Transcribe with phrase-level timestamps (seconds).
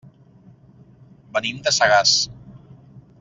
[1.37, 2.15] Venim de Sagàs.